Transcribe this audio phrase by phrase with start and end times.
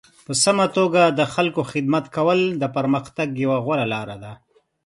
[0.25, 4.33] په سمه توګه د خلکو خدمت کول د پرمختګ یوه غوره لاره ده.